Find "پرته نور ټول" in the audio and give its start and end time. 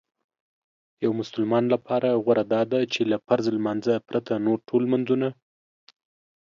4.07-4.81